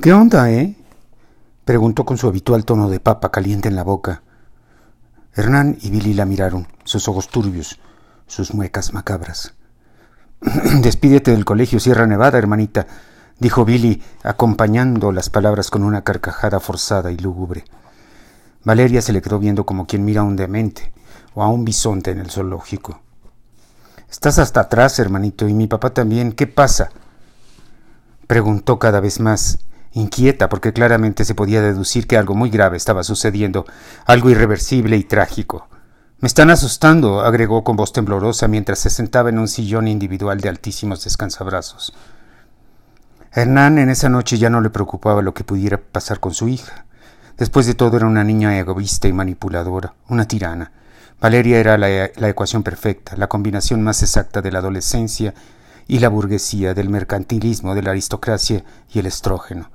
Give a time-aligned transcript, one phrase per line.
[0.00, 0.76] ¿Qué onda, eh?
[1.64, 4.22] preguntó con su habitual tono de papa caliente en la boca.
[5.34, 7.80] Hernán y Billy la miraron, sus ojos turbios,
[8.26, 9.54] sus muecas macabras.
[10.82, 12.86] Despídete del colegio Sierra Nevada, hermanita,
[13.38, 17.64] dijo Billy, acompañando las palabras con una carcajada forzada y lúgubre.
[18.64, 20.92] Valeria se le quedó viendo como quien mira a un demente
[21.32, 23.00] o a un bisonte en el zoológico.
[24.10, 26.32] Estás hasta atrás, hermanito, y mi papá también.
[26.32, 26.90] ¿Qué pasa?
[28.26, 29.58] preguntó cada vez más
[29.96, 33.64] inquieta porque claramente se podía deducir que algo muy grave estaba sucediendo,
[34.04, 35.68] algo irreversible y trágico.
[36.20, 40.50] Me están asustando, agregó con voz temblorosa mientras se sentaba en un sillón individual de
[40.50, 41.94] altísimos descansabrazos.
[43.32, 46.84] Hernán en esa noche ya no le preocupaba lo que pudiera pasar con su hija.
[47.38, 50.72] Después de todo era una niña egoísta y manipuladora, una tirana.
[51.20, 55.34] Valeria era la, la ecuación perfecta, la combinación más exacta de la adolescencia
[55.88, 59.70] y la burguesía, del mercantilismo, de la aristocracia y el estrógeno.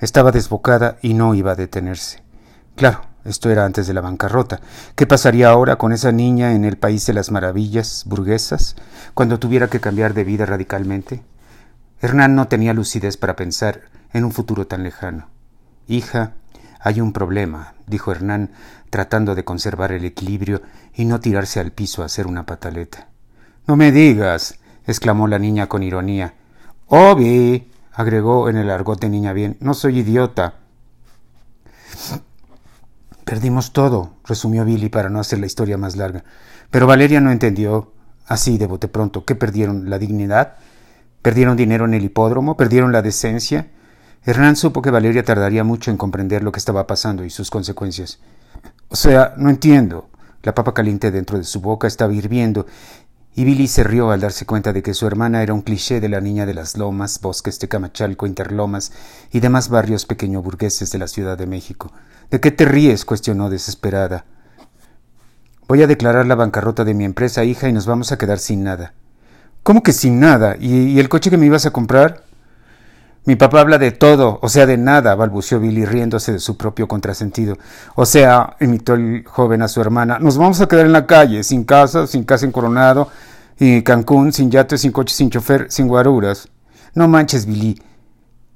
[0.00, 2.22] Estaba desbocada y no iba a detenerse.
[2.76, 4.60] Claro, esto era antes de la bancarrota.
[4.94, 8.76] ¿Qué pasaría ahora con esa niña en el país de las maravillas burguesas,
[9.12, 11.22] cuando tuviera que cambiar de vida radicalmente?
[12.00, 15.28] Hernán no tenía lucidez para pensar en un futuro tan lejano.
[15.86, 16.32] Hija,
[16.80, 18.50] hay un problema, dijo Hernán,
[18.88, 20.62] tratando de conservar el equilibrio
[20.94, 23.08] y no tirarse al piso a hacer una pataleta.
[23.66, 26.34] No me digas, exclamó la niña con ironía.
[26.86, 30.54] Obi, agregó en el argot de niña bien, no soy idiota.
[33.24, 36.24] Perdimos todo, resumió Billy para no hacer la historia más larga.
[36.70, 37.92] Pero Valeria no entendió,
[38.26, 39.90] así de bote pronto, ¿qué perdieron?
[39.90, 40.56] ¿La dignidad?
[41.22, 42.56] ¿Perdieron dinero en el hipódromo?
[42.56, 43.68] ¿Perdieron la decencia?
[44.24, 48.18] Hernán supo que Valeria tardaría mucho en comprender lo que estaba pasando y sus consecuencias.
[48.88, 50.08] O sea, no entiendo.
[50.42, 52.66] La papa caliente dentro de su boca estaba hirviendo
[53.40, 56.10] y Billy se rió al darse cuenta de que su hermana era un cliché de
[56.10, 58.92] la niña de las lomas, bosques de Camachalco, Interlomas
[59.32, 61.90] y demás barrios pequeño burgueses de la Ciudad de México.
[62.30, 63.06] ¿De qué te ríes?
[63.06, 64.26] cuestionó desesperada.
[65.68, 68.62] Voy a declarar la bancarrota de mi empresa, hija, y nos vamos a quedar sin
[68.62, 68.92] nada.
[69.62, 70.56] ¿Cómo que sin nada?
[70.60, 72.24] ¿Y, el coche que me ibas a comprar?
[73.24, 76.88] Mi papá habla de todo, o sea, de nada, balbuceó Billy riéndose de su propio
[76.88, 77.56] contrasentido.
[77.94, 81.42] O sea, imitó el joven a su hermana, nos vamos a quedar en la calle,
[81.42, 83.08] sin casa, sin casa en Coronado,
[83.62, 86.48] y Cancún, sin yate, sin coche, sin chofer, sin guaruras.
[86.94, 87.80] No manches, Billy.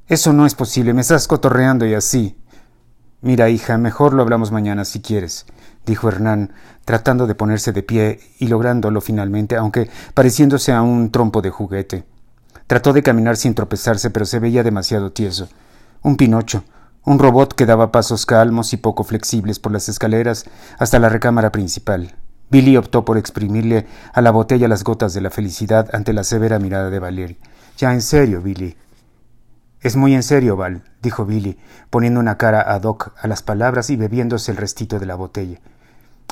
[0.09, 2.39] Eso no es posible, me estás cotorreando y así.
[3.21, 5.45] Mira, hija, mejor lo hablamos mañana si quieres,
[5.85, 6.55] dijo Hernán,
[6.87, 12.05] tratando de ponerse de pie y lográndolo finalmente, aunque pareciéndose a un trompo de juguete.
[12.67, 15.49] Trató de caminar sin tropezarse, pero se veía demasiado tieso.
[16.03, 16.65] Un Pinocho,
[17.05, 20.47] un robot que daba pasos calmos y poco flexibles por las escaleras
[20.79, 22.15] hasta la recámara principal.
[22.51, 26.59] Billy optó por exprimirle a la botella las gotas de la felicidad ante la severa
[26.59, 27.39] mirada de Valerie.
[27.77, 28.77] Ya en serio, Billy.
[29.81, 31.59] Es muy en serio, Val, dijo Billy,
[31.91, 35.61] poniendo una cara ad hoc a las palabras y bebiéndose el restito de la botella.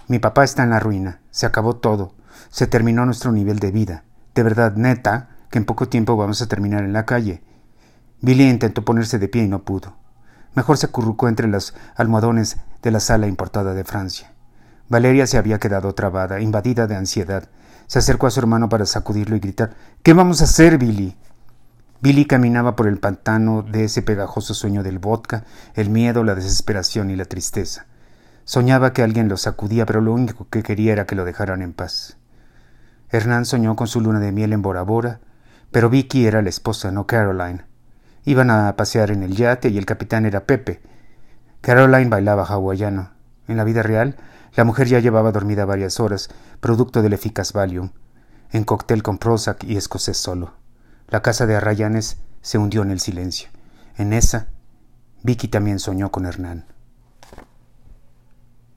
[0.09, 1.21] Mi papá está en la ruina.
[1.31, 2.15] Se acabó todo.
[2.51, 4.05] Se terminó nuestro nivel de vida.
[4.35, 7.43] De verdad, neta, que en poco tiempo vamos a terminar en la calle.
[8.21, 9.97] Billy intentó ponerse de pie y no pudo.
[10.55, 14.32] Mejor se acurrucó entre los almohadones de la sala importada de Francia.
[14.93, 17.49] Valeria se había quedado trabada, invadida de ansiedad.
[17.87, 21.17] Se acercó a su hermano para sacudirlo y gritar ¿Qué vamos a hacer, Billy?
[22.03, 27.09] Billy caminaba por el pantano de ese pegajoso sueño del vodka, el miedo, la desesperación
[27.09, 27.87] y la tristeza.
[28.45, 31.73] Soñaba que alguien lo sacudía, pero lo único que quería era que lo dejaran en
[31.73, 32.19] paz.
[33.09, 35.21] Hernán soñó con su luna de miel en Bora Bora,
[35.71, 37.65] pero Vicky era la esposa, no Caroline.
[38.27, 40.83] Iban a pasear en el yate y el capitán era Pepe.
[41.63, 43.12] Caroline bailaba hawaiano.
[43.49, 44.17] En la vida real,
[44.55, 46.29] la mujer ya llevaba dormida varias horas,
[46.61, 47.91] producto del eficaz Valium,
[48.51, 50.55] en cóctel con Prozac y escocés solo.
[51.09, 53.49] La casa de Arrayanes se hundió en el silencio.
[53.97, 54.49] En esa,
[55.23, 56.67] Vicky también soñó con Hernán.